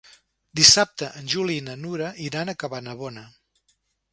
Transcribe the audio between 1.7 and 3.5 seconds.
Nura iran a Cabanabona.